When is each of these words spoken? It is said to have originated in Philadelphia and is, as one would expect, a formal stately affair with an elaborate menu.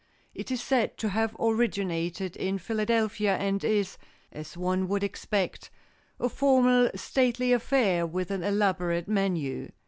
It 0.33 0.49
is 0.49 0.63
said 0.63 0.97
to 0.97 1.09
have 1.09 1.35
originated 1.39 2.35
in 2.35 2.57
Philadelphia 2.57 3.35
and 3.37 3.63
is, 3.63 3.99
as 4.31 4.57
one 4.57 4.87
would 4.87 5.03
expect, 5.03 5.69
a 6.19 6.27
formal 6.27 6.89
stately 6.95 7.53
affair 7.53 8.07
with 8.07 8.31
an 8.31 8.41
elaborate 8.41 9.07
menu. 9.07 9.71